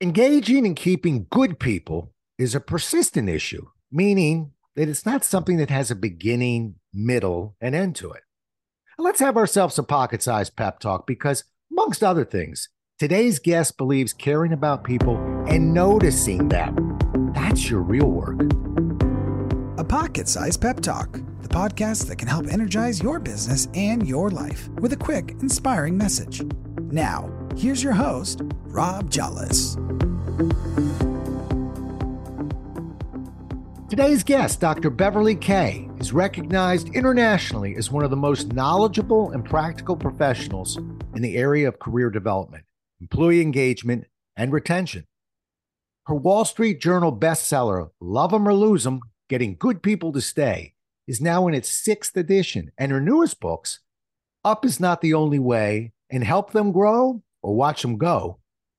[0.00, 5.70] Engaging and keeping good people is a persistent issue, meaning that it's not something that
[5.70, 8.22] has a beginning, middle, and end to it.
[8.96, 11.42] Let's have ourselves a pocket sized pep talk because,
[11.72, 12.68] amongst other things,
[13.00, 15.16] today's guest believes caring about people
[15.48, 16.96] and noticing them.
[17.34, 18.40] That's your real work.
[19.78, 24.30] A pocket sized pep talk, the podcast that can help energize your business and your
[24.30, 26.40] life with a quick, inspiring message.
[26.92, 29.76] Now, here's your host, Rob Jolles.
[33.90, 34.90] Today's guest, Dr.
[34.90, 40.76] Beverly Kaye, is recognized internationally as one of the most knowledgeable and practical professionals
[41.16, 42.64] in the area of career development,
[43.00, 44.04] employee engagement,
[44.36, 45.04] and retention.
[46.06, 50.74] Her Wall Street Journal bestseller, Love 'em or Lose 'em Getting Good People to Stay,
[51.08, 53.80] is now in its sixth edition, and her newest books,
[54.44, 58.38] Up is Not the Only Way and Help Them Grow or Watch Them Go,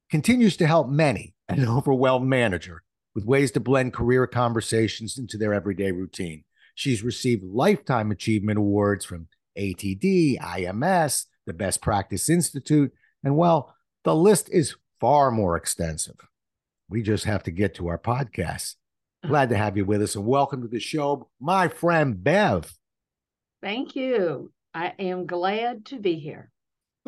[0.09, 2.83] continues to help many an overwhelmed manager
[3.15, 6.43] with ways to blend career conversations into their everyday routine.
[6.75, 12.93] She's received lifetime achievement awards from ATD, IMS, the Best Practice Institute,
[13.23, 16.15] and well, the list is far more extensive.
[16.89, 18.75] We just have to get to our podcast.
[19.27, 22.73] Glad to have you with us and welcome to the show, my friend Bev.
[23.61, 24.51] Thank you.
[24.73, 26.51] I am glad to be here.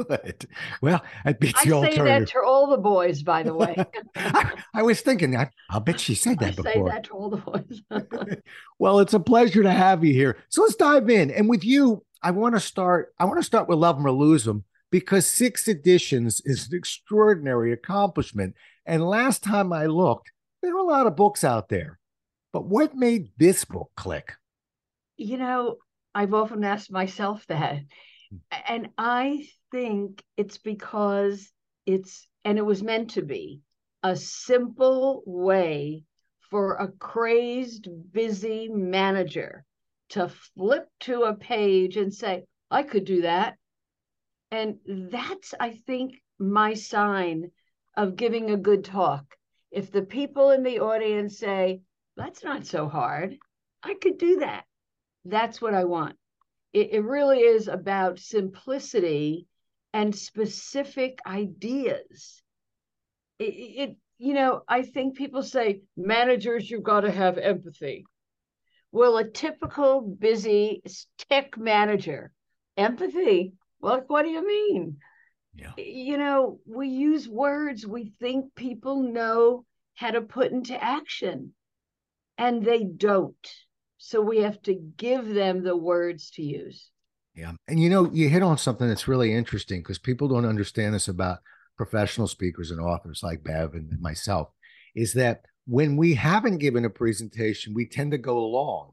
[0.07, 0.47] Good.
[0.81, 3.75] Well, I beats I the say that to all the boys, by the way.
[4.15, 7.11] I, I was thinking, I, I'll bet she said that I that say that to
[7.11, 7.81] all the boys.
[8.79, 10.37] well, it's a pleasure to have you here.
[10.49, 11.31] So let's dive in.
[11.31, 13.13] And with you, I want to start.
[13.19, 16.77] I want to start with Love 'em or Lose 'em because six editions is an
[16.77, 18.55] extraordinary accomplishment.
[18.85, 21.99] And last time I looked, there are a lot of books out there.
[22.53, 24.33] But what made this book click?
[25.21, 25.77] you know,
[26.15, 27.79] I've often asked myself that.
[28.67, 31.51] And I think it's because
[31.85, 33.61] it's, and it was meant to be,
[34.03, 36.03] a simple way
[36.49, 39.63] for a crazed, busy manager
[40.09, 43.55] to flip to a page and say, I could do that.
[44.51, 47.51] And that's, I think, my sign
[47.95, 49.23] of giving a good talk.
[49.71, 51.81] If the people in the audience say,
[52.17, 53.37] that's not so hard,
[53.83, 54.65] I could do that.
[55.23, 56.15] That's what I want.
[56.73, 59.47] It, it really is about simplicity
[59.93, 62.41] and specific ideas.
[63.39, 68.05] It, it, you know, I think people say, managers, you've got to have empathy.
[68.91, 70.83] Well, a typical busy
[71.29, 72.31] tech manager,
[72.77, 73.53] empathy.
[73.79, 74.97] Well, what do you mean?
[75.55, 75.71] Yeah.
[75.77, 79.65] You know, we use words we think people know
[79.95, 81.53] how to put into action,
[82.37, 83.35] and they don't.
[84.03, 86.89] So we have to give them the words to use.
[87.35, 87.51] Yeah.
[87.67, 91.07] And you know, you hit on something that's really interesting because people don't understand this
[91.07, 91.37] about
[91.77, 94.49] professional speakers and authors like Bev and myself
[94.95, 98.89] is that when we haven't given a presentation, we tend to go along.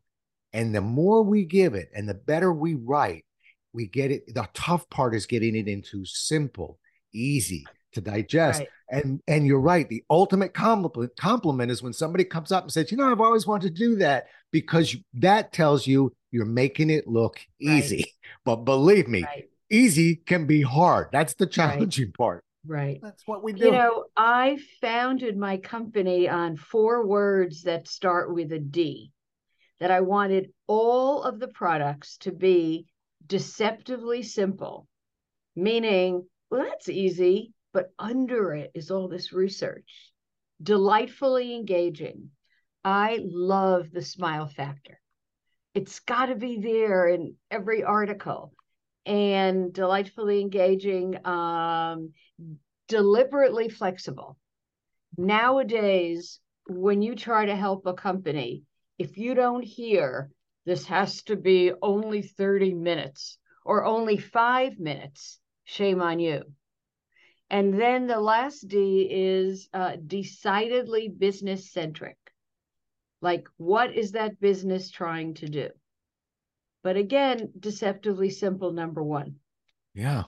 [0.52, 3.25] And the more we give it and the better we write,
[3.72, 4.34] we get it.
[4.34, 6.78] The tough part is getting it into simple,
[7.14, 8.60] easy to digest.
[8.60, 8.69] Right.
[8.91, 9.88] And and you're right.
[9.88, 13.47] The ultimate compliment compliment is when somebody comes up and says, "You know, I've always
[13.47, 17.78] wanted to do that," because that tells you you're making it look Right.
[17.78, 18.15] easy.
[18.44, 19.50] But believe me, Right.
[19.71, 21.09] easy can be hard.
[21.12, 22.44] That's the challenging part.
[22.66, 23.00] Right.
[23.03, 23.66] That's what we do.
[23.66, 29.12] You know, I founded my company on four words that start with a D,
[29.81, 32.87] that I wanted all of the products to be
[33.26, 34.87] deceptively simple,
[35.55, 40.11] meaning, well, that's easy, but under it is all this research,
[40.61, 42.31] delightfully engaging.
[42.84, 44.99] I love the smile factor.
[45.75, 48.53] It's got to be there in every article
[49.06, 51.25] and delightfully engaging.
[51.25, 52.15] Um,
[52.88, 54.37] deliberately flexible.
[55.17, 58.65] Nowadays, when you try to help a company,
[58.99, 60.33] if you don't hear
[60.67, 66.43] this has to be only 30 minutes or only five minutes, shame on you.
[67.50, 72.17] And then the last D is uh, decidedly business centric.
[73.20, 75.69] Like, what is that business trying to do?
[76.84, 79.37] But again, deceptively simple, number one.
[79.94, 80.25] Yeah,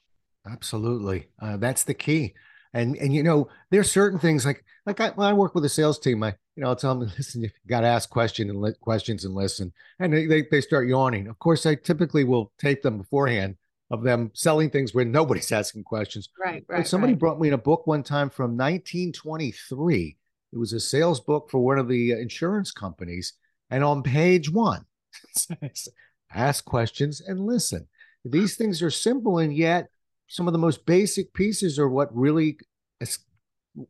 [0.47, 1.29] absolutely.
[1.41, 2.35] Uh, that's the key.
[2.73, 5.69] And and you know, there's certain things like like I, when I work with a
[5.69, 8.61] sales team, I you know I'll tell them, listen, you got to ask question and
[8.61, 11.27] li- questions and listen, and they, they they start yawning.
[11.29, 13.57] Of course, I typically will tape them beforehand
[13.91, 16.29] of them selling things where nobody's asking questions.
[16.39, 16.87] Right, But right.
[16.87, 17.21] somebody right.
[17.21, 20.17] brought me in a book one time from 1923.
[20.53, 23.35] It was a sales book for one of the uh, insurance companies,
[23.71, 24.85] and on page one,
[25.63, 25.89] it says,
[26.33, 27.87] ask questions and listen.
[28.25, 29.89] These things are simple, and yet
[30.27, 32.59] some of the most basic pieces are what really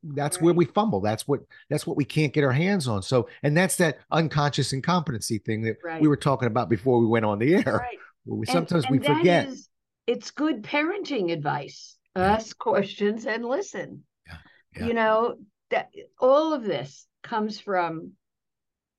[0.05, 0.44] that's right.
[0.44, 3.56] where we fumble that's what that's what we can't get our hands on so and
[3.56, 6.03] that's that unconscious incompetency thing that right.
[6.03, 7.99] we were talking about before we went on the air right.
[8.26, 9.69] we, sometimes and, and we forget is,
[10.10, 14.36] it's good parenting advice ask questions and listen yeah.
[14.74, 14.86] Yeah.
[14.86, 15.36] you know
[15.70, 18.12] that all of this comes from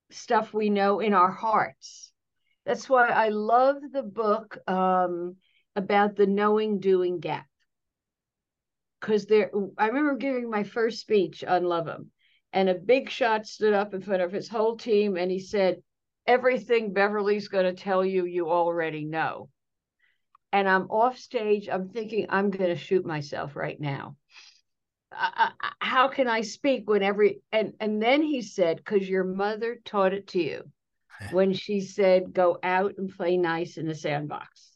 [0.10, 2.14] stuff we know in our hearts
[2.66, 5.36] that's why i love the book um,
[5.76, 7.46] about the knowing doing gap
[9.02, 12.12] because there I remember giving my first speech on Love 'em,
[12.54, 15.82] and a big shot stood up in front of his whole team and he said,
[16.28, 19.50] Everything Beverly's going to tell you, you already know.
[20.54, 21.70] And I'm off stage.
[21.70, 24.16] I'm thinking, I'm going to shoot myself right now.
[25.14, 29.26] I, I, how can I speak when every and and then he said, because your
[29.26, 30.64] mother taught it to you
[31.32, 34.70] when she said, go out and play nice in the sandbox.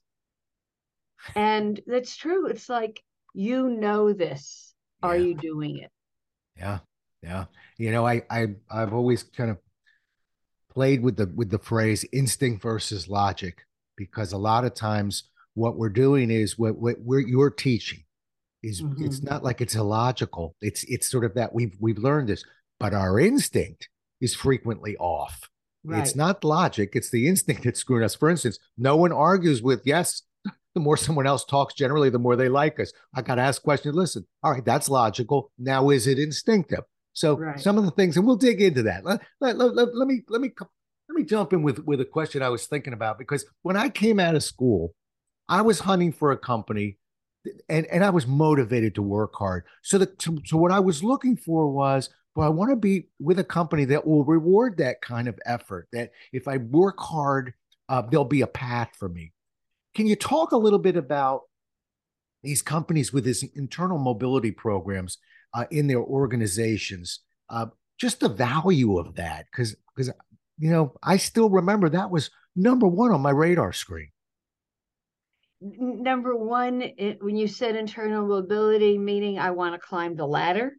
[1.35, 2.47] And that's true.
[2.47, 3.01] It's like
[3.35, 4.73] you know this
[5.03, 5.91] are you doing it
[6.57, 6.79] yeah
[7.21, 7.45] yeah
[7.77, 9.57] you know i i i've always kind of
[10.69, 13.65] played with the with the phrase instinct versus logic
[13.97, 15.23] because a lot of times
[15.55, 18.03] what we're doing is what, what we're you're teaching
[18.61, 19.03] is mm-hmm.
[19.03, 20.55] it's not like it's illogical.
[20.61, 22.43] It's it's sort of that we've we've learned this
[22.79, 23.89] but our instinct
[24.21, 25.49] is frequently off.
[25.87, 26.01] Right.
[26.01, 28.15] it's not logic it's the instinct that's screwing us.
[28.15, 30.21] For instance no one argues with yes
[30.75, 32.91] the more someone else talks generally the more they like us.
[33.15, 33.95] I got to ask questions.
[33.95, 35.51] Listen all right that's logical.
[35.57, 36.83] Now is it instinctive?
[37.13, 37.59] So right.
[37.59, 39.05] some of the things and we'll dig into that.
[39.05, 40.51] Let, let, let, let, let me let me
[41.07, 43.89] let me jump in with with a question i was thinking about because when i
[43.89, 44.93] came out of school
[45.49, 46.97] i was hunting for a company
[47.69, 51.35] and and i was motivated to work hard so that so what i was looking
[51.35, 55.27] for was well i want to be with a company that will reward that kind
[55.27, 57.53] of effort that if i work hard
[57.87, 59.31] uh, there'll be a path for me
[59.95, 61.43] can you talk a little bit about
[62.43, 65.17] these companies with these internal mobility programs
[65.53, 67.21] uh, in their organizations?
[67.49, 70.11] Uh, just the value of that, because because
[70.59, 74.09] you know I still remember that was number one on my radar screen.
[75.77, 80.73] Number one, it, when you said internal mobility, meaning I want to climb the ladder.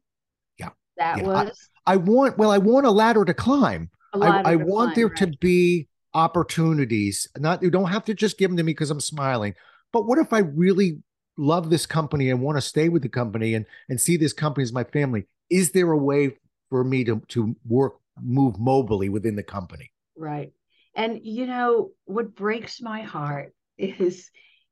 [0.59, 1.25] Yeah, that yeah.
[1.25, 1.71] was.
[1.87, 3.91] I, I, want well, I want a ladder to climb.
[4.15, 5.17] Ladder I, I to want climb, there right.
[5.19, 7.29] to be opportunities.
[7.37, 9.55] Not you don't have to just give them to me because I'm smiling.
[9.93, 10.99] But what if I really
[11.37, 14.63] love this company and want to stay with the company and and see this company
[14.63, 15.27] as my family?
[15.51, 16.37] Is there a way
[16.71, 19.91] for me to to work move mobily within the company?
[20.17, 20.53] Right.
[20.95, 24.31] And you know what breaks my heart is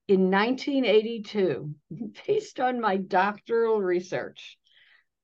[0.09, 1.75] in 1982,
[2.27, 4.59] based on my doctoral research,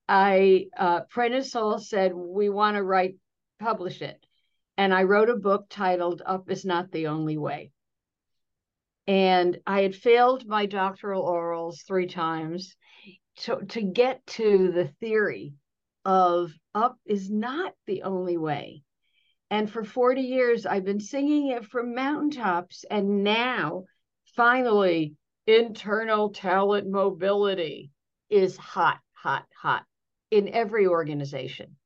[0.08, 3.16] I uh, Prentice Hall said we want to write
[3.60, 4.24] publish it
[4.80, 7.70] and I wrote a book titled Up is Not the Only Way.
[9.06, 12.76] And I had failed my doctoral orals three times
[13.40, 15.52] to, to get to the theory
[16.06, 18.82] of up is not the only way.
[19.50, 22.86] And for 40 years, I've been singing it from mountaintops.
[22.90, 23.84] And now,
[24.36, 25.14] finally,
[25.46, 27.90] internal talent mobility
[28.28, 29.84] is hot, hot, hot
[30.30, 31.76] in every organization.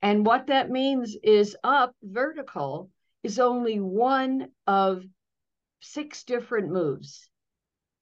[0.00, 2.90] And what that means is up vertical
[3.22, 5.04] is only one of
[5.80, 7.28] six different moves.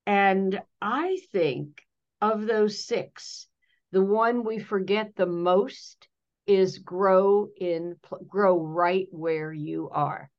[0.06, 1.82] And I think
[2.20, 3.46] of those six,
[3.92, 6.08] the one we forget the most
[6.46, 7.96] is grow in
[8.26, 10.30] grow right where you are,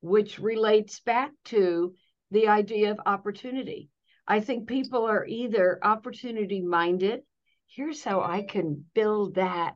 [0.00, 1.94] which relates back to
[2.30, 3.88] the idea of opportunity.
[4.26, 7.22] I think people are either opportunity minded,
[7.68, 9.74] here's how I can build that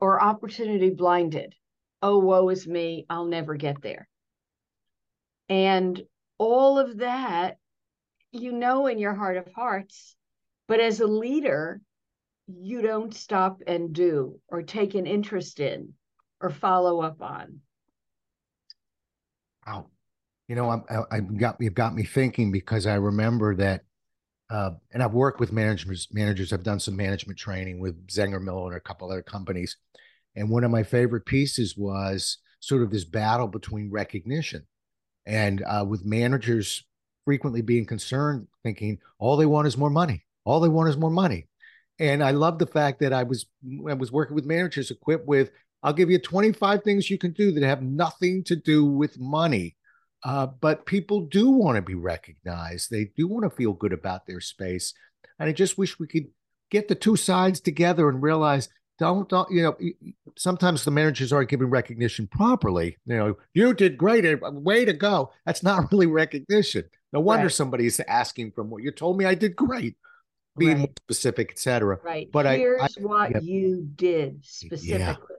[0.00, 1.54] or opportunity blinded.
[2.00, 3.06] Oh, woe is me.
[3.08, 4.08] I'll never get there.
[5.48, 6.02] And
[6.38, 7.58] all of that,
[8.32, 10.16] you know, in your heart of hearts,
[10.66, 11.80] but as a leader,
[12.48, 15.92] you don't stop and do or take an interest in
[16.40, 17.60] or follow up on.
[20.52, 23.84] You know, I'm, I, have got you've got me thinking because I remember that
[24.50, 26.08] uh, and I've worked with managers.
[26.12, 26.52] Managers.
[26.52, 29.78] I've done some management training with Zenger Miller and a couple other companies.
[30.36, 34.66] And one of my favorite pieces was sort of this battle between recognition,
[35.24, 36.84] and uh, with managers
[37.24, 40.26] frequently being concerned, thinking all they want is more money.
[40.44, 41.46] All they want is more money.
[41.98, 43.46] And I love the fact that I was
[43.88, 45.50] I was working with managers equipped with
[45.82, 49.76] I'll give you 25 things you can do that have nothing to do with money
[50.24, 52.90] uh, but people do want to be recognized.
[52.90, 54.94] They do want to feel good about their space.
[55.38, 56.26] And I just wish we could
[56.70, 59.76] get the two sides together and realize don't, don't you know
[60.38, 64.92] sometimes the managers aren't giving recognition properly you know you did great uh, way to
[64.92, 67.52] go that's not really recognition no wonder right.
[67.52, 69.96] somebody's asking from what you told me i did great
[70.56, 70.98] being Right.
[71.04, 71.98] specific, etc.
[72.02, 72.28] Right.
[72.30, 73.42] But here's I- what yep.
[73.42, 75.36] you did specifically.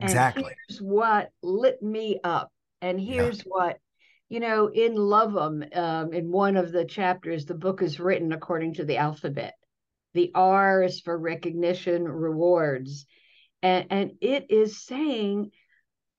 [0.00, 0.54] And Exactly.
[0.68, 2.52] here's what lit me up.
[2.80, 3.14] And Yeah.
[3.22, 3.78] here's what,
[4.28, 8.32] you know, in Love 'em, um, in one of the chapters, the book is written
[8.32, 9.54] according to the alphabet.
[10.14, 13.06] The R is for recognition, rewards.
[13.62, 15.50] And, and it is saying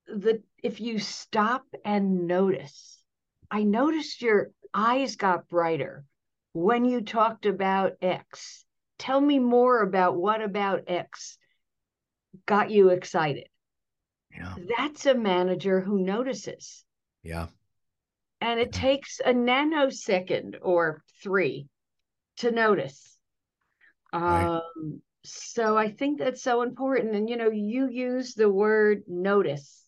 [0.07, 3.01] that if you stop and notice,
[3.51, 6.05] I noticed your eyes got brighter
[6.53, 8.65] when you talked about X.
[8.97, 11.37] Tell me more about what about X
[12.45, 13.47] got you excited.
[14.35, 14.55] Yeah.
[14.77, 16.83] That's a manager who notices.
[17.23, 17.47] Yeah.
[18.41, 21.67] And it takes a nanosecond or three
[22.37, 23.17] to notice.
[24.13, 24.61] Right.
[24.79, 27.15] Um, so I think that's so important.
[27.15, 29.83] And, you know, you use the word notice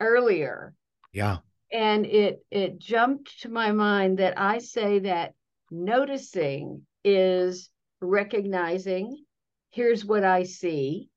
[0.00, 0.74] earlier,
[1.12, 1.38] Yeah.
[1.72, 5.34] and it it jumped to my mind that I say that
[5.70, 9.24] noticing is recognizing,
[9.70, 11.08] here's what I see,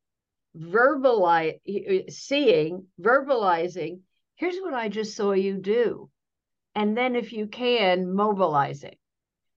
[0.57, 1.59] verbalize
[2.11, 3.99] seeing, verbalizing,
[4.35, 6.09] here's what I just saw you do.
[6.75, 8.95] And then if you can, mobilizing.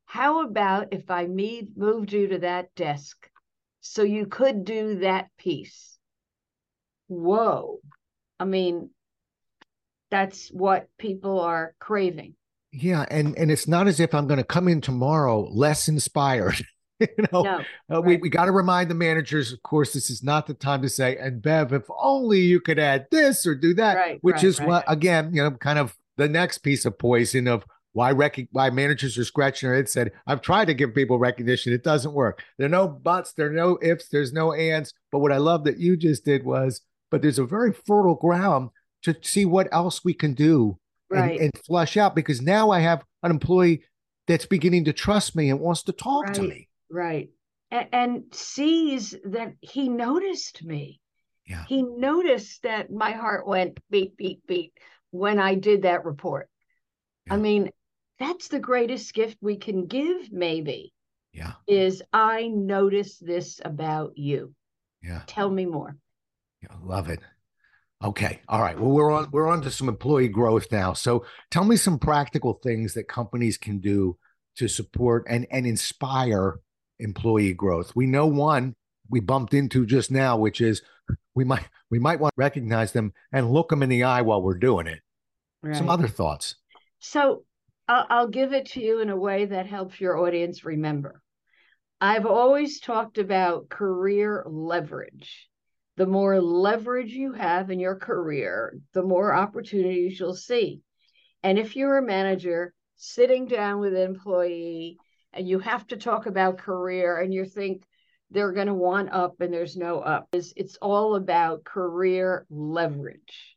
[0.07, 3.29] How about if I moved you to that desk
[3.81, 5.99] so you could do that piece?
[7.09, 7.81] Whoa.
[8.39, 8.91] I mean,
[10.11, 12.35] that's what people are craving.
[12.73, 13.05] Yeah.
[13.11, 16.65] And and it's not as if I'm going to come in tomorrow less inspired.
[17.01, 18.23] you know, No, Uh, we Right.
[18.23, 21.17] we got to remind the managers, of course, this is not the time to say,
[21.17, 24.61] and Bev, if only you could add this or do that, Right, which right, is
[24.61, 28.71] what, again, you know, kind of the next piece of poison of why rec- why
[28.71, 31.73] managers are scratching their head said, I've tried to give people recognition.
[31.73, 32.43] It doesn't work.
[32.59, 34.93] There are no buts, there are no ifs, there's no ands.
[35.13, 36.81] But what I love that you just did was,
[37.11, 38.71] but there's a very fertile ground
[39.05, 40.77] to see what else we can do
[41.11, 41.41] and, right.
[41.41, 43.85] and flush out because now I have an employee
[44.27, 46.69] that's beginning to trust me and wants to talk to me.
[46.91, 47.31] Right.
[47.71, 51.01] And, and sees that he noticed me.
[51.47, 51.65] Yeah.
[51.69, 54.73] He noticed that my heart went beat, beat, beat
[55.15, 56.49] when I did that report.
[57.31, 57.71] I mean,
[58.19, 60.93] that's the greatest gift we can give, maybe,
[61.33, 61.53] Yeah.
[61.69, 64.55] is I notice this about you.
[65.03, 65.23] Yeah.
[65.27, 65.97] Tell me more.
[66.63, 67.21] Yeah, love it.
[68.03, 68.41] Okay.
[68.49, 68.79] All right.
[68.79, 70.93] Well, we're on we're on to some employee growth now.
[70.95, 74.19] So tell me some practical things that companies can do
[74.57, 76.59] to support and and inspire
[76.99, 77.95] employee growth.
[77.95, 78.75] We know one
[79.11, 80.83] we bumped into just now, which is
[81.35, 84.43] we might we might want to recognize them and look them in the eye while
[84.43, 85.01] we're doing it.
[85.73, 86.57] Some other thoughts.
[86.99, 87.45] So
[87.89, 91.23] I'll, I'll give it to you in a way that helps your audience remember.
[92.01, 95.49] I've always talked about career leverage.
[95.97, 100.81] The more leverage you have in your career, the more opportunities you'll see.
[101.43, 104.99] And if you're a manager sitting down with an employee
[105.33, 107.85] and you have to talk about career and you think
[108.31, 113.57] they're going to want up and there's no up, it's, it's all about career leverage.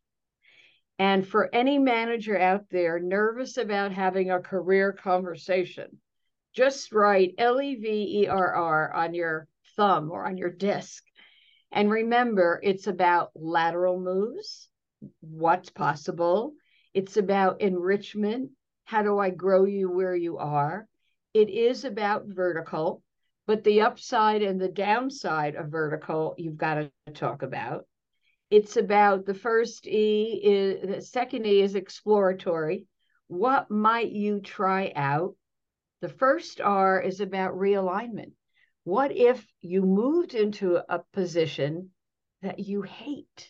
[0.99, 5.99] And for any manager out there nervous about having a career conversation,
[6.53, 11.03] just write L E V E R R on your thumb or on your disk.
[11.71, 14.69] And remember, it's about lateral moves,
[15.21, 16.53] what's possible.
[16.93, 18.51] It's about enrichment.
[18.85, 20.87] How do I grow you where you are?
[21.33, 23.03] It is about vertical,
[23.47, 27.85] but the upside and the downside of vertical, you've got to talk about
[28.49, 32.85] it's about the first E is the second E is exploratory.
[33.27, 35.35] What might you try out?
[36.01, 38.31] The first R is about realignment.
[38.85, 41.89] What if you moved into a position
[42.41, 43.49] that you hate?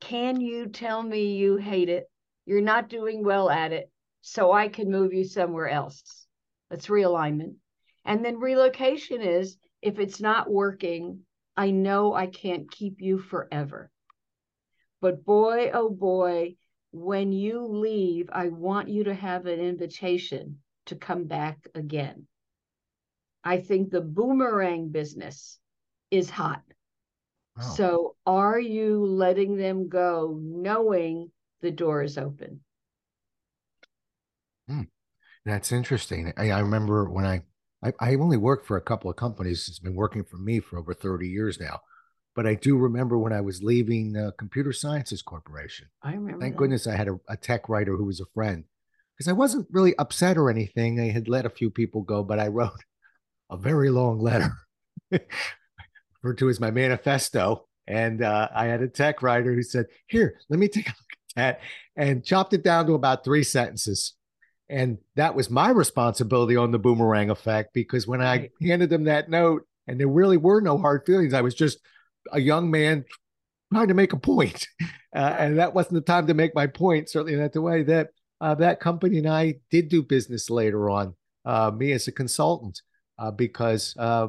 [0.00, 2.04] Can you tell me you hate it?
[2.44, 6.26] You're not doing well at it, so I can move you somewhere else.
[6.68, 7.54] That's realignment.
[8.04, 11.20] And then relocation is if it's not working,
[11.56, 13.90] I know I can't keep you forever.
[15.00, 16.56] But boy, oh boy,
[16.92, 22.26] when you leave, I want you to have an invitation to come back again.
[23.42, 25.58] I think the boomerang business
[26.10, 26.62] is hot.
[27.56, 27.62] Wow.
[27.62, 31.30] So are you letting them go knowing
[31.60, 32.60] the door is open?
[34.68, 34.82] Hmm.
[35.44, 36.32] That's interesting.
[36.36, 37.42] I, I remember when I,
[37.82, 39.68] I I only worked for a couple of companies.
[39.68, 41.80] It's been working for me for over 30 years now.
[42.36, 45.88] But I do remember when I was leaving uh, Computer Sciences Corporation.
[46.02, 46.40] I remember.
[46.40, 46.58] Thank that.
[46.58, 48.64] goodness I had a, a tech writer who was a friend
[49.16, 51.00] because I wasn't really upset or anything.
[51.00, 52.84] I had let a few people go, but I wrote
[53.50, 54.52] a very long letter
[55.10, 57.66] referred to as my manifesto.
[57.86, 60.96] And uh, I had a tech writer who said, Here, let me take a look
[61.36, 61.60] at that
[61.96, 64.14] and chopped it down to about three sentences.
[64.70, 68.22] And that was my responsibility on the boomerang effect because when.
[68.22, 71.78] I handed them that note, and there really were no hard feelings, I was just
[72.32, 73.04] a young man
[73.72, 74.66] trying to make a point.
[75.12, 78.10] Uh, and that wasn't the time to make my point, certainly not the way that
[78.40, 82.80] uh, that company and I did do business later on, uh, me as a consultant,
[83.18, 84.28] uh, because uh,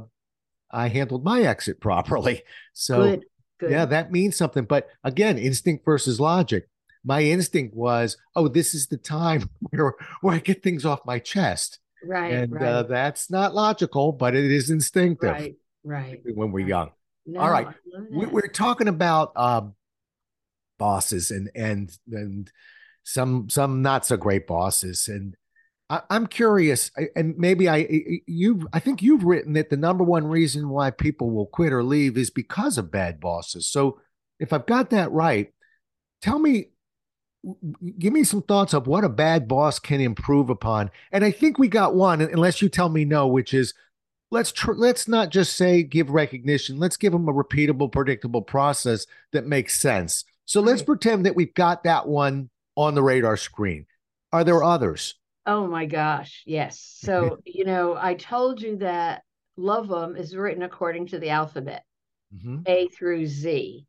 [0.71, 2.41] I handled my exit properly.
[2.74, 3.25] So, Good.
[3.60, 3.69] Good.
[3.69, 4.63] yeah, that means something.
[4.63, 6.67] But again, instinct versus logic
[7.03, 11.20] my instinct was, oh, this is the time where where I get things off my
[11.20, 11.79] chest.
[12.03, 12.34] Right.
[12.34, 12.67] And uh, right.
[12.67, 15.31] Uh, that's not logical, but it is instinctive.
[15.31, 15.55] Right.
[15.84, 16.22] Right.
[16.36, 16.70] When we're right.
[16.70, 16.91] young.
[17.25, 17.67] No, All right.
[18.10, 19.75] We, are talking about um,
[20.81, 22.51] bosses and and and
[23.03, 25.36] some some not so great bosses and
[25.91, 27.88] I, am curious and maybe i
[28.25, 31.84] you i think you've written that the number one reason why people will quit or
[31.84, 34.00] leave is because of bad bosses so
[34.39, 35.53] if i've got that right
[36.24, 36.70] tell me
[37.98, 40.91] give me some thoughts of what a bad boss can improve upon.
[41.12, 43.74] And I think we got one, unless you tell me no, which is
[44.29, 46.79] let's tr- let's not just say give recognition.
[46.79, 50.24] Let's give them a repeatable, predictable process that makes sense.
[50.45, 53.86] So let's pretend that we've got that one on the radar screen.
[54.31, 55.15] Are there others?
[55.45, 56.79] Oh my gosh, yes.
[57.00, 59.24] So you know, I told you that
[59.57, 61.83] love them is written according to the alphabet,
[62.36, 62.60] mm-hmm.
[62.65, 63.86] A through Z.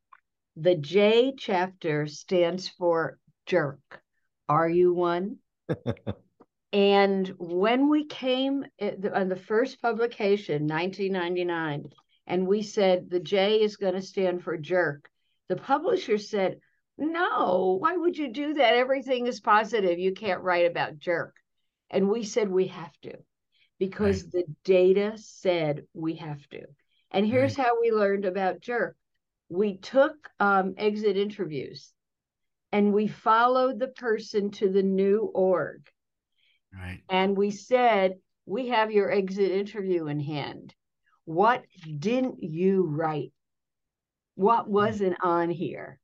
[0.57, 4.03] The J chapter stands for jerk.
[4.49, 5.39] Are you one?
[6.73, 11.91] and when we came on the first publication, 1999,
[12.27, 15.09] and we said the J is going to stand for jerk,
[15.49, 16.61] the publisher said,
[16.99, 18.75] No, why would you do that?
[18.75, 19.99] Everything is positive.
[19.99, 21.37] You can't write about jerk.
[21.91, 23.15] And we said we have to
[23.79, 24.33] because right.
[24.33, 26.63] the data said we have to.
[27.11, 27.67] And here's right.
[27.67, 28.97] how we learned about jerk
[29.53, 31.93] we took um, exit interviews
[32.73, 35.87] and we followed the person to the new org.
[36.75, 37.01] Right.
[37.09, 38.15] And we said,
[38.47, 40.75] We have your exit interview in hand.
[41.25, 41.65] What
[41.99, 43.33] didn't you write?
[44.35, 44.73] What hmm.
[44.73, 45.99] wasn't on here?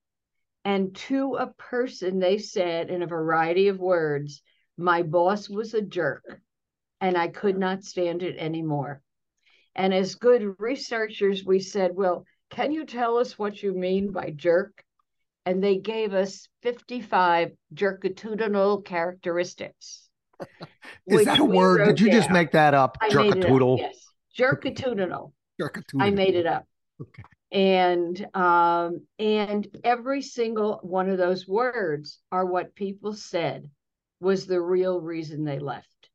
[0.64, 4.42] And to a person, they said in a variety of words,
[4.76, 6.40] My boss was a jerk
[7.00, 9.00] and I could not stand it anymore.
[9.74, 14.30] And as good researchers, we said, Well, can you tell us what you mean by
[14.30, 14.84] jerk?
[15.48, 20.06] And they gave us 55 jerkatudinal characteristics.
[21.06, 21.86] Is that a word?
[21.86, 22.20] Did you down.
[22.20, 22.98] just make that up?
[23.00, 23.78] I Jerkatudinal.
[23.78, 23.96] Yes.
[24.38, 25.32] Jerkatudinal.
[25.58, 26.02] Jerkatudinal.
[26.02, 26.66] I made it up.
[27.00, 27.22] Okay.
[27.50, 33.70] And um, and every single one of those words are what people said
[34.20, 36.10] was the real reason they left.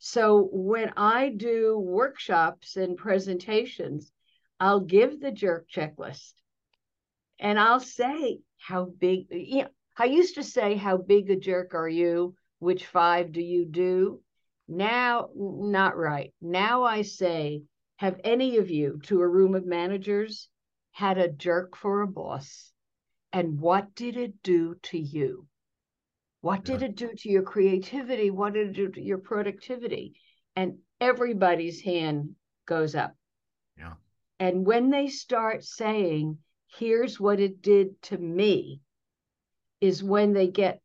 [0.00, 4.12] So when I do workshops and presentations,
[4.60, 6.34] I'll give the jerk checklist
[7.40, 9.68] and I'll say, how big you know
[9.98, 12.34] i used to say how big a jerk are you?
[12.58, 14.20] Which five do you do?
[14.68, 16.32] Now not right.
[16.40, 17.62] Now i say
[17.96, 20.48] have any of you to a room of managers
[20.92, 22.72] had a jerk for a boss?
[23.32, 25.46] And what did it do to you?
[26.40, 28.30] What did it do to your creativity?
[28.30, 30.14] What did it do to your productivity?
[30.56, 32.34] And everybody's hand
[32.66, 33.14] goes up.
[33.78, 33.94] Yeah.
[34.38, 36.38] And when they start saying
[36.78, 38.80] here's what it did to me
[39.80, 40.80] is when they get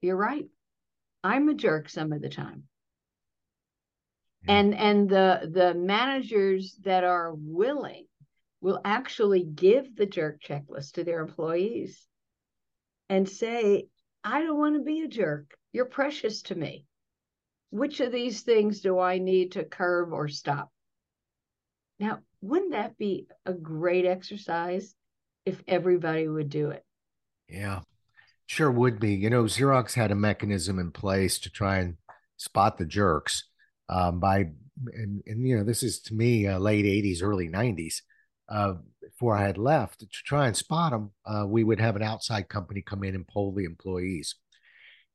[0.00, 0.48] you're right
[1.22, 2.64] i'm a jerk some of the time.
[4.44, 4.54] Yeah.
[4.54, 8.06] and and the the managers that are willing
[8.60, 12.06] will actually give the jerk checklist to their employees
[13.08, 13.86] and say
[14.24, 15.54] i don't want to be a jerk.
[15.72, 16.84] You're precious to me.
[17.70, 20.70] Which of these things do i need to curb or stop?
[21.98, 24.94] Now wouldn't that be a great exercise
[25.46, 26.84] if everybody would do it?
[27.48, 27.80] Yeah,
[28.46, 29.14] sure would be.
[29.14, 31.96] You know, Xerox had a mechanism in place to try and
[32.36, 33.44] spot the jerks
[33.88, 34.50] um, by,
[34.92, 38.02] and, and, you know, this is to me uh, late 80s, early 90s.
[38.48, 42.02] Uh, before I had left to try and spot them, uh, we would have an
[42.02, 44.34] outside company come in and poll the employees.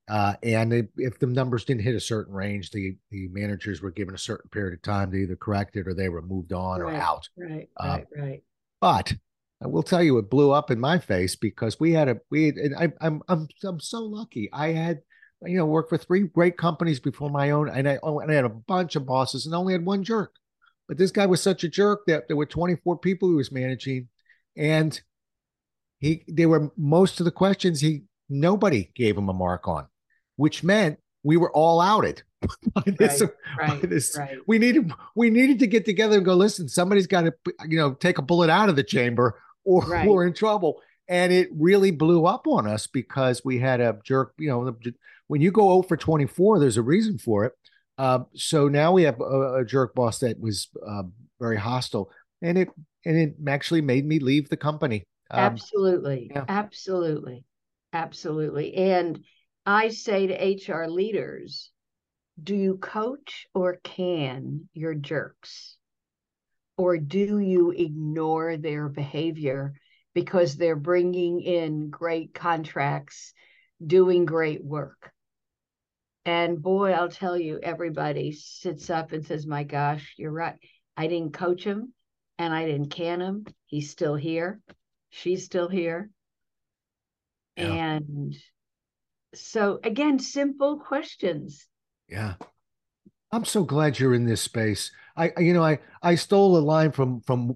[0.10, 3.92] Uh, and if, if, the numbers didn't hit a certain range, the the managers were
[3.92, 6.80] given a certain period of time to either correct it or they were moved on
[6.80, 7.28] right, or out.
[7.36, 8.44] Right, uh, right, right.
[8.80, 9.14] But
[9.62, 12.46] I will tell you, it blew up in my face because we had a we.
[12.46, 14.50] Had, and I, I'm I'm I'm so lucky.
[14.54, 15.02] I had
[15.46, 18.36] you know worked for three great companies before my own, and I oh, and I
[18.36, 20.32] had a bunch of bosses and only had one jerk.
[20.88, 24.08] But this guy was such a jerk that there were 24 people he was managing,
[24.56, 25.00] and
[26.00, 29.88] he they were most of the questions he nobody gave him a mark on
[30.38, 32.24] which meant we were all outed.
[32.86, 33.22] this,
[33.60, 34.38] right, this, right.
[34.48, 36.36] We needed we needed to get together and go.
[36.36, 37.34] Listen, somebody's got to
[37.68, 40.08] you know take a bullet out of the chamber, or right.
[40.08, 40.82] we're in trouble.
[41.10, 44.34] and it really blew up on us because we had a jerk.
[44.38, 44.76] You know,
[45.28, 47.54] when you go 0 for 24, there's a reason for it.
[47.98, 51.04] Uh, so now we have a, a jerk boss that was uh,
[51.40, 52.70] very hostile, and it
[53.06, 55.04] and it actually made me leave the company.
[55.32, 56.46] Um, absolutely, yeah.
[56.48, 57.44] absolutely,
[57.94, 58.76] absolutely.
[58.76, 59.24] And
[59.68, 61.72] I say to HR leaders,
[62.42, 65.76] do you coach or can your jerks?
[66.78, 69.74] Or do you ignore their behavior
[70.14, 73.34] because they're bringing in great contracts,
[73.86, 75.12] doing great work?
[76.24, 80.56] And boy, I'll tell you, everybody sits up and says, My gosh, you're right.
[80.96, 81.94] I didn't coach him
[82.38, 83.46] and I didn't can him.
[83.66, 84.62] He's still here.
[85.10, 86.10] She's still here.
[87.58, 87.74] Yeah.
[87.74, 88.38] And
[89.34, 91.68] so, again, simple questions.
[92.08, 92.36] Yeah.
[93.32, 94.92] I'm so glad you're in this space.
[95.16, 97.56] I, you know, I, I stole a line from, from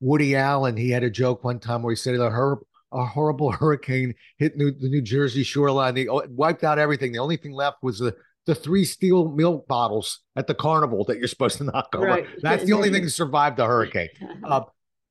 [0.00, 0.76] Woody Allen.
[0.76, 2.60] He had a joke one time where he said, a, hur-
[2.92, 5.94] a horrible hurricane hit New, the New Jersey shoreline.
[5.94, 7.12] They wiped out everything.
[7.12, 11.18] The only thing left was the, the three steel milk bottles at the carnival that
[11.18, 12.06] you're supposed to knock over.
[12.06, 12.26] Right.
[12.40, 14.08] That's the only thing that survived the hurricane.
[14.44, 14.62] Uh,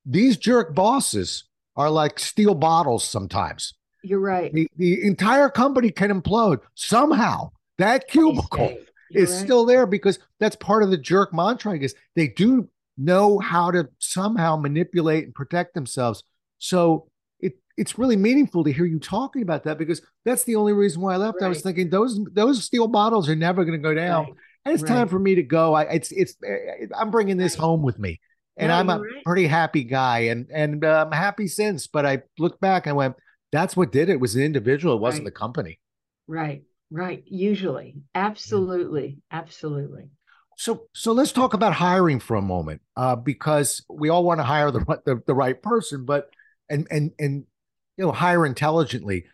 [0.04, 1.44] these jerk bosses
[1.74, 3.72] are like steel bottles sometimes.
[4.02, 4.52] You're right.
[4.52, 7.50] The, the entire company can implode somehow.
[7.78, 8.76] That cubicle
[9.12, 9.44] is right.
[9.44, 11.72] still there because that's part of the jerk mantra.
[11.72, 16.22] I guess they do know how to somehow manipulate and protect themselves.
[16.58, 17.08] So
[17.40, 21.02] it it's really meaningful to hear you talking about that because that's the only reason
[21.02, 21.38] why I left.
[21.40, 21.46] Right.
[21.46, 24.24] I was thinking those those steel bottles are never going to go down.
[24.24, 24.34] Right.
[24.64, 25.74] And it's time for me to go.
[25.74, 28.20] I, it's it's eh, I'm bringing this home with me,
[28.56, 31.88] and I'm a pretty happy guy, and and uh, I'm happy since.
[31.88, 33.16] But I look back and went,
[33.52, 34.14] that's what did it.
[34.14, 34.96] it was the individual.
[34.96, 35.78] It wasn't the company.
[36.26, 36.62] Right.
[36.90, 37.22] Right.
[37.26, 37.96] Usually.
[38.14, 39.18] Absolutely.
[39.30, 40.10] Absolutely.
[40.58, 44.44] So, so let's talk about hiring for a moment, uh, because we all want to
[44.44, 46.28] hire the, the the right person, but
[46.68, 47.44] and and and
[47.96, 49.24] you know hire intelligently.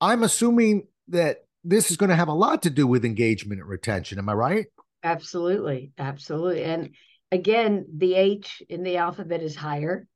[0.00, 3.68] I'm assuming that this is going to have a lot to do with engagement and
[3.68, 4.18] retention.
[4.18, 4.66] Am I right?
[5.02, 6.64] Absolutely, absolutely.
[6.64, 6.90] And
[7.32, 10.06] again, the H in the alphabet is hire.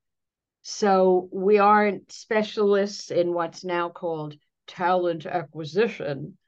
[0.62, 4.36] So we aren't specialists in what's now called
[4.68, 6.38] talent acquisition,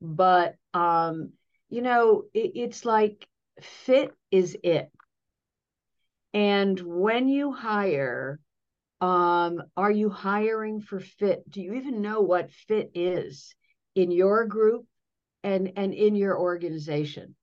[0.00, 1.32] but um,
[1.68, 3.26] you know, it, it's like
[3.60, 4.90] fit is it.
[6.34, 8.40] And when you hire,
[9.00, 11.48] um, are you hiring for fit?
[11.48, 13.54] Do you even know what fit is
[13.94, 14.86] in your group
[15.42, 17.34] and and in your organization?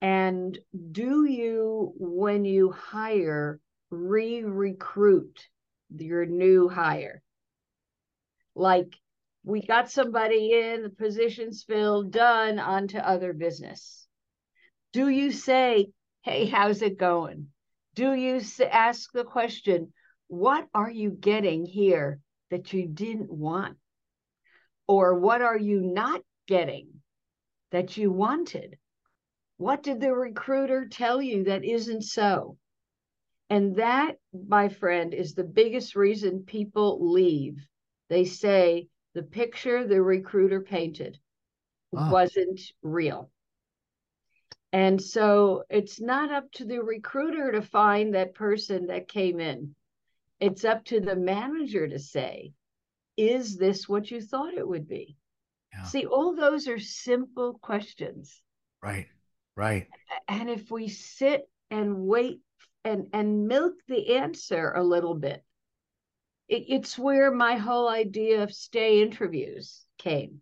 [0.00, 0.58] And
[0.90, 3.60] do you, when you hire,
[3.92, 5.46] re-recruit
[5.96, 7.22] your new hire?
[8.54, 8.92] Like
[9.44, 14.06] we got somebody in, the position's filled, done, on to other business.
[14.92, 15.88] Do you say,
[16.22, 17.48] hey, how's it going?
[17.94, 19.92] Do you ask the question,
[20.28, 23.76] what are you getting here that you didn't want?
[24.88, 26.88] Or what are you not getting
[27.70, 28.78] that you wanted?
[29.56, 32.56] What did the recruiter tell you that isn't so?
[33.52, 37.58] And that, my friend, is the biggest reason people leave.
[38.08, 41.18] They say, the picture the recruiter painted
[41.94, 42.10] ah.
[42.10, 43.30] wasn't real.
[44.72, 49.74] And so it's not up to the recruiter to find that person that came in.
[50.40, 52.54] It's up to the manager to say,
[53.18, 55.18] is this what you thought it would be?
[55.74, 55.84] Yeah.
[55.84, 58.40] See, all those are simple questions.
[58.82, 59.08] Right,
[59.56, 59.88] right.
[60.26, 62.40] And if we sit and wait
[62.84, 65.42] and, and milk the answer a little bit,
[66.48, 70.40] it, it's where my whole idea of stay interviews came.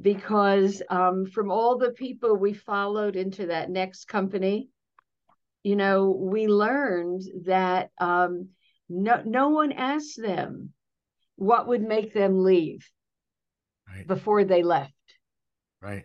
[0.00, 4.70] Because um, from all the people we followed into that next company
[5.62, 8.48] you know we learned that um,
[8.88, 10.72] no, no one asked them
[11.36, 12.88] what would make them leave
[13.88, 14.06] right.
[14.06, 14.92] before they left.
[15.80, 16.04] Right.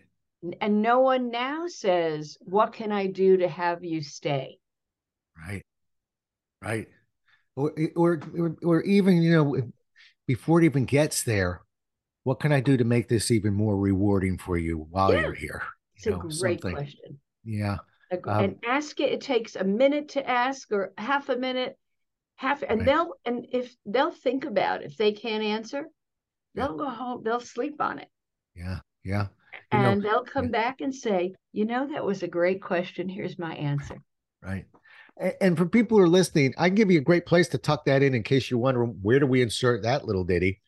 [0.61, 4.59] And no one now says what can i do to have you stay
[5.45, 5.63] right
[6.61, 6.87] right
[7.57, 8.21] or, or,
[8.63, 9.57] or even, you know,
[10.27, 11.61] before it even gets there,
[12.23, 15.21] what can I do to make this even more rewarding for you while yeah.
[15.21, 15.63] you're here?
[15.95, 16.75] It's you a know, great something.
[16.75, 17.19] question.
[17.43, 17.77] Yeah.
[18.11, 19.11] Um, and ask it.
[19.11, 21.77] It takes a minute to ask or half a minute,
[22.35, 22.85] half, and right.
[22.85, 25.87] they'll, and if they'll think about it, if they can't answer,
[26.53, 26.85] they'll yeah.
[26.85, 28.07] go home, they'll sleep on it.
[28.55, 28.79] Yeah.
[29.03, 29.27] Yeah.
[29.73, 30.51] You and know, they'll come yeah.
[30.51, 33.09] back and say, you know, that was a great question.
[33.09, 33.97] Here's my answer.
[34.43, 34.65] Right.
[35.41, 37.85] And for people who are listening, I can give you a great place to tuck
[37.85, 40.61] that in in case you're wondering where do we insert that little ditty?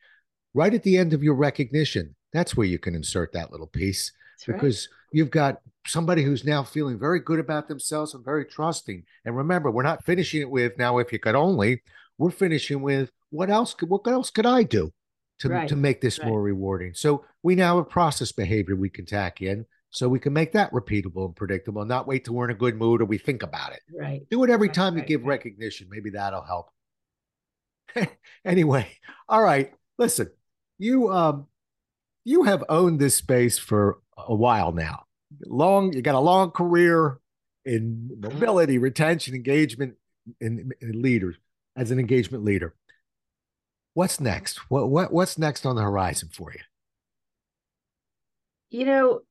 [0.53, 2.15] Right at the end of your recognition.
[2.33, 5.17] That's where you can insert that little piece That's because right.
[5.17, 9.03] you've got somebody who's now feeling very good about themselves and very trusting.
[9.25, 11.81] And remember, we're not finishing it with now, if you could only,
[12.17, 14.91] we're finishing with what else could what else could I do
[15.39, 16.27] to Right, to make this right.
[16.27, 16.93] more rewarding?
[16.93, 20.71] So we now have process behavior we can tack in, so we can make that
[20.71, 21.83] repeatable and predictable.
[21.85, 23.81] Not wait till we're in a good mood or we think about it.
[23.91, 24.21] Right.
[24.29, 25.29] Do it every Right, time you give right.
[25.29, 25.87] recognition.
[25.89, 26.69] Maybe that'll help.
[28.45, 28.87] anyway,
[29.27, 29.73] all right.
[29.97, 30.29] Listen,
[30.77, 31.47] you um
[32.23, 35.05] you have owned this space for a while now.
[35.45, 37.19] Long, you got a long career
[37.65, 39.95] in mobility, retention, engagement,
[40.41, 41.35] in, in leaders
[41.75, 42.75] as an engagement leader.
[43.93, 44.57] What's next?
[44.69, 46.61] What what what's next on the horizon for you?
[48.71, 49.21] You know,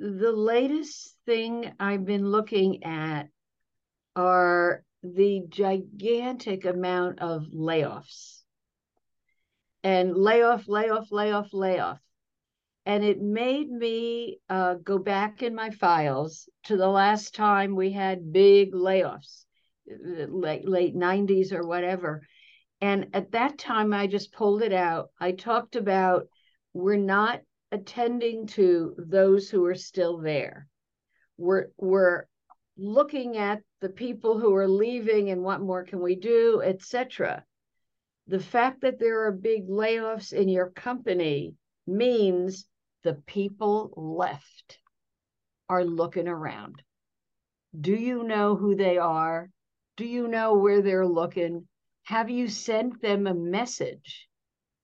[0.00, 3.28] the latest thing I've been looking at
[4.14, 8.42] are the gigantic amount of layoffs
[9.82, 11.98] and layoff, layoff, layoff, layoff.
[12.86, 17.92] And it made me uh, go back in my files to the last time we
[17.92, 19.44] had big layoffs,
[19.90, 22.22] uh, late, late 90s or whatever.
[22.80, 25.10] And at that time, I just pulled it out.
[25.20, 26.28] I talked about
[26.72, 30.66] we're not attending to those who are still there.
[31.36, 32.24] We're we're
[32.76, 37.44] looking at the people who are leaving and what more can we do, etc.
[38.26, 41.54] The fact that there are big layoffs in your company
[41.86, 42.66] means
[43.02, 44.78] the people left
[45.68, 46.82] are looking around.
[47.78, 49.50] Do you know who they are?
[49.96, 51.68] Do you know where they're looking?
[52.04, 54.28] Have you sent them a message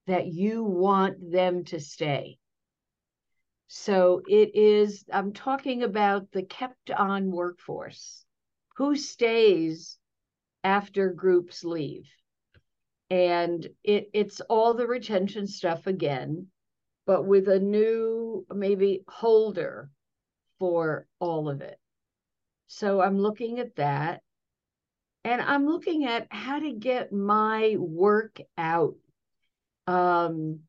[0.06, 2.38] that you want them to stay?
[3.66, 8.24] So it is, I'm talking about the kept on workforce.
[8.76, 9.98] Who stays
[10.62, 12.08] after groups leave?
[13.10, 16.48] And it, it's all the retention stuff again,
[17.06, 19.90] but with a new, maybe holder
[20.58, 21.78] for all of it.
[22.66, 24.22] So I'm looking at that.
[25.24, 28.96] And I'm looking at how to get my work out
[29.86, 30.60] um,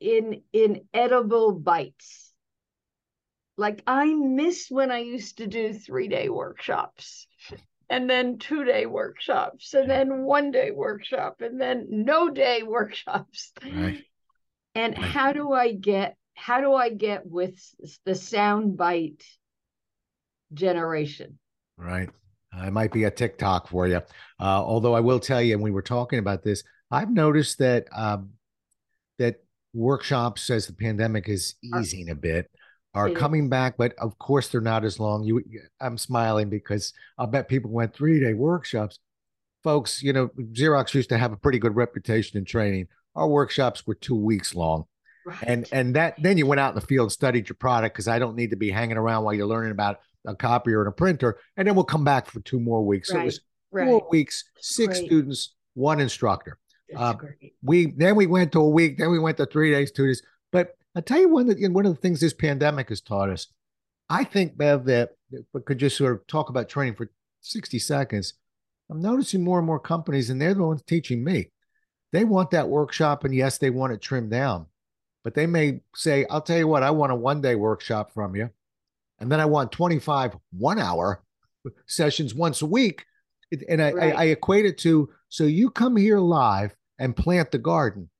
[0.00, 2.32] in in edible bites.
[3.56, 7.26] Like I miss when I used to do three day workshops
[7.90, 13.52] and then two day workshops and then one day workshop and then no day workshops.
[13.62, 14.04] Right.
[14.74, 15.04] And Right.
[15.04, 17.58] how do I get how do I get with
[18.04, 19.24] the sound bite
[20.54, 21.38] generation?
[21.76, 22.10] Right.
[22.52, 24.00] i might be a TikTok for you.
[24.40, 27.86] Uh, although I will tell you, and we were talking about this, I've noticed that
[27.92, 28.37] um, that
[29.74, 32.50] workshops, as the pandemic is easing a bit,
[32.94, 33.76] are coming back.
[33.76, 35.24] But of course, they're not as long.
[35.24, 35.42] You,
[35.80, 38.98] I'm smiling because I'll bet people went three day workshops.
[39.62, 42.88] Folks, you know, Xerox used to have a pretty good reputation in training.
[43.14, 44.84] Our workshops were two weeks long
[45.28, 45.44] Right.
[45.46, 48.08] and and that then you went out in the field and studied your product because
[48.08, 50.92] I don't need to be hanging around while you're learning about a copier and a
[50.92, 53.10] printer, and then we'll come back for two more weeks.
[53.10, 53.86] So it was right.
[53.86, 56.58] four weeks, six students, one instructor.
[56.96, 57.14] Uh.
[57.62, 60.22] We then we went to a week, then we went to three days, two days.
[60.52, 63.48] But I tell you one that one of the things this pandemic has taught us,
[64.08, 65.10] I think Bev that
[65.52, 67.10] we could just sort of talk about training for
[67.42, 68.34] 60 seconds.
[68.90, 71.50] I'm noticing more and more companies, and they're the ones teaching me.
[72.12, 74.66] They want that workshop, and yes, they want it trimmed down
[75.28, 78.34] but they may say, I'll tell you what, I want a one day workshop from
[78.34, 78.48] you.
[79.18, 81.22] And then I want 25 one hour
[81.86, 83.04] sessions once a week.
[83.68, 84.14] And I, Right.
[84.14, 88.10] I, I equate it to so you come here live and plant the garden.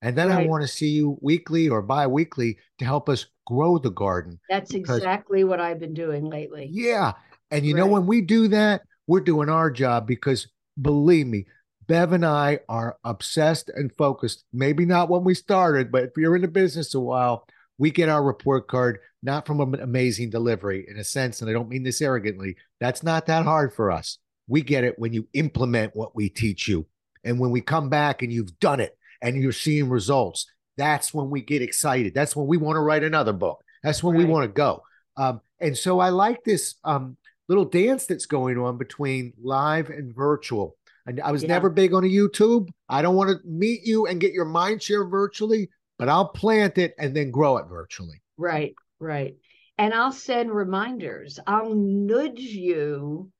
[0.00, 3.78] And then I want to see you weekly or bi weekly to help us grow
[3.78, 4.38] the garden.
[4.48, 6.68] That's because- exactly what I've been doing lately.
[6.70, 7.14] Yeah.
[7.50, 10.46] And you know, when we do that, we're doing our job because
[10.80, 11.46] believe me,
[11.88, 14.44] Bev and I are obsessed and focused.
[14.52, 17.46] Maybe not when we started, but if you're in the business a while,
[17.78, 21.54] we get our report card not from an amazing delivery in a sense, and I
[21.54, 22.56] don't mean this arrogantly.
[22.78, 24.18] That's not that hard for us.
[24.48, 26.86] We get it when you implement what we teach you.
[27.24, 31.30] And when we come back and you've done it and you're seeing results, that's when
[31.30, 32.14] we get excited.
[32.14, 33.62] That's when we want to write another book.
[33.82, 34.82] That's when we want to go.
[35.16, 37.16] Um, and so I like this um,
[37.48, 40.76] little dance that's going on between live and virtual.
[41.06, 41.48] And I was Yeah.
[41.48, 42.68] never big on a YouTube.
[42.88, 46.78] I don't want to meet you and get your mind share virtually, but I'll plant
[46.78, 48.22] it and then grow it virtually.
[48.36, 49.34] Right, right.
[49.78, 51.40] And I'll send reminders.
[51.46, 53.30] I'll nudge you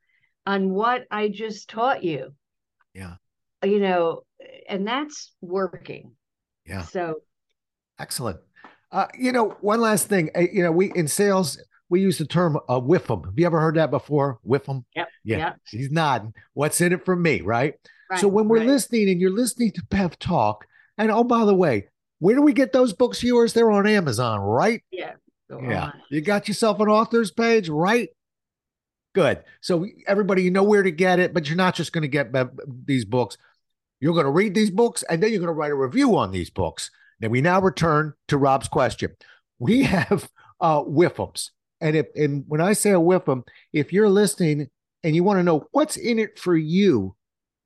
[0.49, 2.35] on what I just taught you.
[2.95, 3.15] Yeah.
[3.63, 4.23] You know,
[4.69, 6.13] and that's working.
[6.67, 6.83] Yeah.
[6.83, 7.17] So,
[7.99, 8.39] Excellent.
[8.91, 10.31] Uh, you know, one last thing.
[10.35, 13.25] Uh, you know, we in sales we use the term uh, whiff 'em.
[13.25, 14.39] Have you ever heard that before?
[14.43, 14.85] Whiff 'em.
[14.97, 15.37] Yep, Yeah.
[15.39, 15.57] yep.
[15.71, 16.33] He's nodding.
[16.55, 17.75] What's in it for me, right?
[18.11, 18.67] right, so when we're right.
[18.67, 20.65] listening and you're listening to Bev talk,
[20.97, 21.89] and oh by the way,
[22.21, 23.53] where do we get those books of yours?
[23.53, 24.83] They're on Amazon, right?
[24.91, 25.15] yeah,
[25.51, 25.85] Yeah.
[25.85, 25.93] on.
[26.11, 28.09] You got yourself an author's page, right?
[29.19, 29.43] Good.
[29.61, 32.33] So everybody, you know where to get it, but you're not just going to get
[32.87, 33.37] these books.
[33.99, 36.31] You're going to read these books and then you're going to write a review on
[36.31, 36.93] these books.
[37.19, 39.17] Now we now return to Rob's question.
[39.59, 41.51] We have uh WIFMs.
[41.81, 44.69] And if and when I say a WIFM, if you're listening
[45.03, 47.17] and you want to know what's in it for you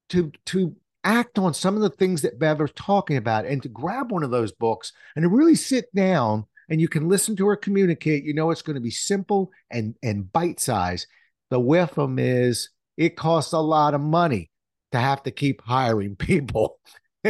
[0.09, 3.69] to to act on some of the things that Bev is talking about and to
[3.69, 7.47] grab one of those books and to really sit down and you can listen to
[7.49, 11.07] her communicate, you know it's going to be simple and and bite size.
[11.53, 14.51] The WIFM is it costs a lot of money
[14.93, 16.79] to have to keep hiring people.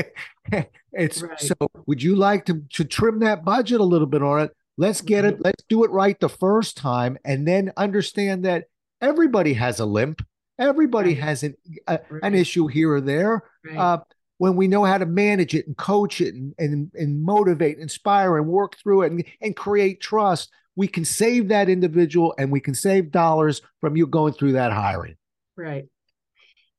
[0.93, 1.41] it's right.
[1.41, 1.57] so
[1.87, 4.53] would you like to, to trim that budget a little bit on it?
[4.77, 8.67] Let's get it, let's do it right the first time and then understand that
[9.01, 10.25] everybody has a limp.
[10.57, 11.25] Everybody right.
[11.25, 11.57] has an,
[11.89, 12.23] a, right.
[12.23, 13.43] an issue here or there.
[13.77, 13.99] Uh,
[14.39, 18.39] when we know how to manage it and coach it and, and, and motivate, inspire,
[18.39, 22.61] and work through it and, and create trust, we can save that individual and we
[22.61, 25.17] can save dollars from you going through that hiring.
[25.57, 25.85] Right.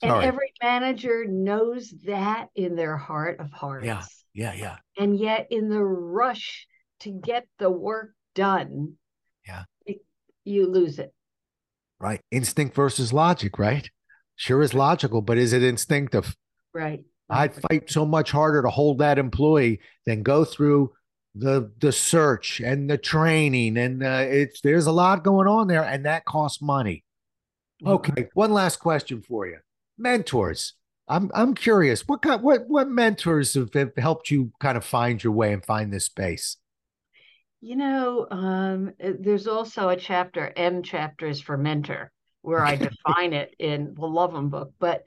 [0.02, 0.26] And Sorry.
[0.26, 3.86] every manager knows that in their heart of hearts.
[3.86, 4.04] Yeah,
[4.34, 4.76] yeah, yeah.
[4.98, 6.68] And yet, in the rush
[7.02, 8.96] to get the work done,
[9.48, 10.00] yeah, it,
[10.44, 11.14] you lose it.
[12.00, 12.20] Right.
[12.32, 13.90] Instinct versus logic, right?
[14.36, 16.36] Sure is logical, but is it instinctive?
[16.74, 17.04] Right.
[17.30, 20.92] I'd fight so much harder to hold that employee than go through
[21.36, 25.84] the the search and the training and uh, it's there's a lot going on there
[25.84, 27.04] and that costs money.
[27.86, 29.58] Okay, one last question for you
[29.98, 30.74] mentors.
[31.08, 32.08] I'm I'm curious.
[32.08, 35.66] What kind what what mentors have, have helped you kind of find your way and
[35.66, 36.58] find this space?
[37.62, 43.34] You know, um, eh, there's also a chapter, M chapters for mentor, where I define
[43.34, 44.74] it in the love them book.
[44.80, 45.04] But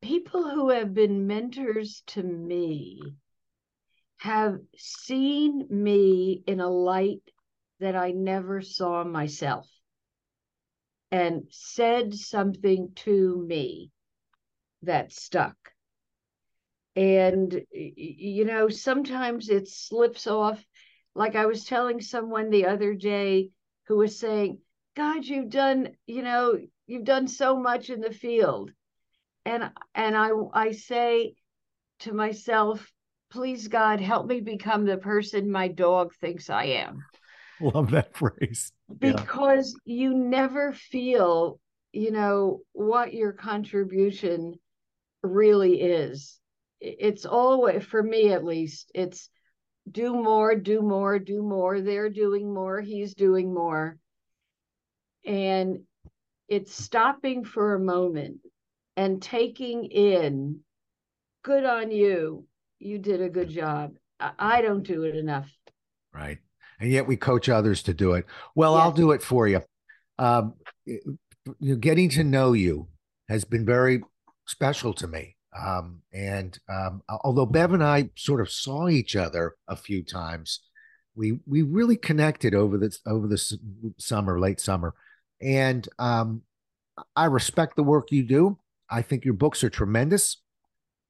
[0.00, 3.00] people who have been mentors to me
[4.24, 7.20] have seen me in a light
[7.78, 9.68] that I never saw myself
[11.10, 13.90] and said something to me
[14.80, 15.56] that stuck.
[16.96, 20.64] And, you know, sometimes it slips off.
[21.14, 23.50] Like I was telling someone the other day
[23.88, 24.56] who was saying,
[24.96, 28.70] God, you've done, you know, you've done so much in the field.
[29.44, 31.34] And and I I say
[31.98, 32.90] to myself,
[33.34, 37.04] please God, help me become the person my dog thinks I am.
[37.60, 38.70] Love that phrase.
[38.96, 39.96] Because yeah.
[40.04, 41.58] you never feel,
[41.92, 44.54] you know, what your contribution
[45.24, 46.38] really is.
[46.80, 49.28] It's always, for me at least, it's
[49.90, 51.80] do more, do more, do more.
[51.80, 53.98] They're doing more, he's doing more.
[55.26, 55.80] And
[56.48, 58.36] it's stopping for a moment
[58.96, 60.60] and taking in,
[61.42, 62.46] good on you.
[62.78, 63.92] You did a good job.
[64.20, 65.50] I don't do it enough.
[66.12, 66.38] Right
[66.80, 68.26] and yet we coach others to do it.
[68.54, 69.62] Well, I'll do it for you.
[70.18, 72.88] Um, you getting to know you
[73.28, 74.02] has been very
[74.46, 75.36] special to me.
[75.58, 80.60] Um, and um, although Bev and I sort of saw each other a few times,
[81.14, 83.38] we we really connected over the over the
[83.98, 84.94] summer, late summer,
[85.40, 86.42] and um,
[87.14, 88.58] I respect the work you do.
[88.90, 90.38] I think your books are tremendous.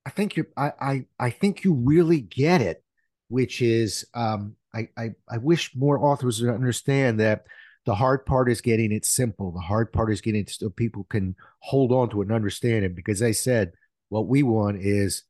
[0.07, 2.83] I think you I I I think you really get it,
[3.29, 7.45] which is um, I, I, I wish more authors would understand that
[7.87, 9.53] the hard part is getting it simple.
[9.53, 12.85] The hard part is getting it so people can hold on to it and understand
[12.85, 12.97] it.
[12.97, 13.73] Because I said,
[14.09, 15.25] what we want is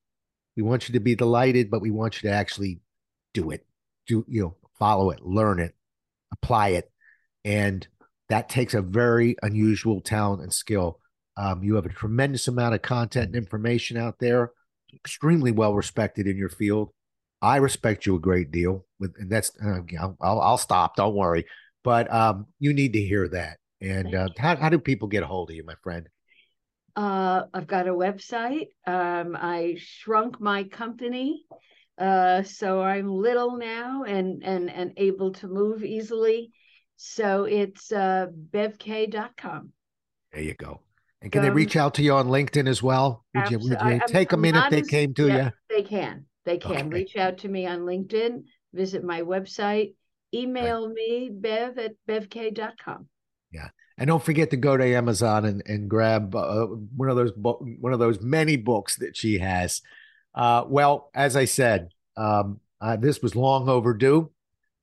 [0.57, 2.81] we want you to be delighted, but we want you to actually
[3.33, 3.67] do it,
[4.07, 5.75] do you know, follow it, learn it,
[6.33, 6.91] apply it,
[7.45, 7.87] and
[8.29, 11.01] that takes a very unusual talent and skill.
[11.37, 14.53] Um, you have a tremendous amount of content and information out there,
[14.95, 16.91] extremely well respected in your field.
[17.43, 18.87] I respect you a great deal.
[18.99, 19.81] With and that's uh,
[20.21, 20.97] I'll, I'll stop.
[20.97, 21.45] Don't worry.
[21.83, 23.59] But um, you need to hear that.
[23.81, 26.09] And uh, how how do people get a hold of you, my friend?
[26.97, 28.69] Uh, I've got a website.
[28.87, 31.45] Um, I shrunk my company,
[31.99, 36.53] uh, so I'm little now and and and able to move easily.
[36.97, 39.73] So it's uh, bevkaye.com.
[40.33, 40.81] There you go.
[41.23, 43.25] And can um, they reach out to you on LinkedIn as well?
[43.35, 44.71] Would you, would you take I'm, a minute?
[44.71, 45.53] They came to yeah, you.
[45.71, 46.27] They can.
[46.45, 46.89] They can okay.
[46.89, 49.95] reach out to me on LinkedIn, visit my website,
[50.35, 50.95] email right.
[50.95, 53.09] me, bev at bevkaye.com.
[53.51, 53.69] Yeah.
[53.97, 57.93] And don't forget to go to Amazon and, and grab uh, one of those one
[57.93, 59.81] of those many books that she has.
[60.35, 64.31] Uh, well, as I said, um, uh, this was long overdue.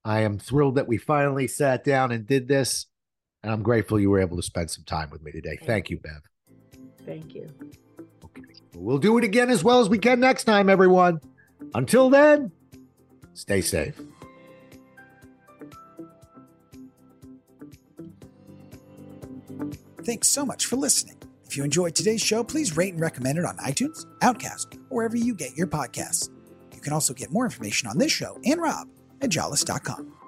[0.03, 2.87] I am thrilled that we finally sat down and did this,
[3.43, 5.55] and I'm grateful you were able to spend some time with me today.
[5.57, 6.21] Thank, Thank you, Bev.
[7.05, 7.49] Thank you.
[8.23, 11.19] Okay, we'll do it again as well as we can next time, everyone.
[11.73, 12.51] Until then,
[13.33, 13.99] stay safe.
[20.03, 21.17] Thanks so much for listening.
[21.45, 25.17] If you enjoyed today's show, please rate and recommend it on iTunes, Overcast, or wherever
[25.17, 26.29] you get your podcasts.
[26.73, 28.87] You can also get more information on this show and Rob
[29.21, 30.20] at jolles.com.